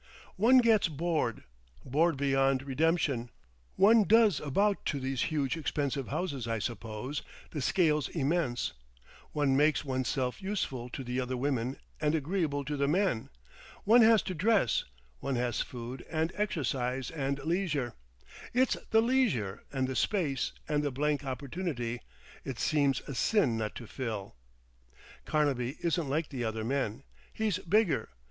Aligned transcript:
"One 0.35 0.57
gets 0.61 0.87
bored, 0.87 1.43
bored 1.85 2.17
beyond 2.17 2.63
redemption. 2.63 3.29
One 3.75 4.03
does 4.03 4.39
about 4.39 4.83
to 4.87 4.99
these 4.99 5.21
huge 5.25 5.55
expensive 5.55 6.07
houses 6.07 6.47
I 6.47 6.57
suppose—the 6.57 7.61
scale's 7.61 8.09
immense. 8.09 8.73
One 9.31 9.55
makes 9.55 9.85
one's 9.85 10.07
self 10.07 10.41
useful 10.41 10.89
to 10.89 11.03
the 11.03 11.19
other 11.19 11.37
women, 11.37 11.77
and 11.99 12.15
agreeable 12.15 12.65
to 12.65 12.75
the 12.75 12.87
men. 12.87 13.29
One 13.83 14.01
has 14.01 14.23
to 14.23 14.33
dress.... 14.33 14.85
One 15.19 15.35
has 15.35 15.61
food 15.61 16.03
and 16.09 16.31
exercise 16.33 17.11
and 17.11 17.37
leisure, 17.45 17.93
It's 18.55 18.77
the 18.89 19.01
leisure, 19.01 19.61
and 19.71 19.87
the 19.87 19.95
space, 19.95 20.51
and 20.67 20.81
the 20.81 20.89
blank 20.89 21.23
opportunity 21.25 22.01
it 22.43 22.57
seems 22.57 23.01
a 23.01 23.13
sin 23.13 23.55
not 23.55 23.75
to 23.75 23.85
fill. 23.85 24.35
Carnaby 25.25 25.77
isn't 25.81 26.09
like 26.09 26.29
the 26.29 26.43
other 26.43 26.63
men. 26.63 27.03
He's 27.31 27.59
bigger.... 27.59 28.09